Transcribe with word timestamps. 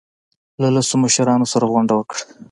له 0.61 0.67
لسو 0.75 0.95
مشرانو 1.03 1.45
سره 1.53 1.65
غونډه 1.71 1.93
وکړه. 1.95 2.21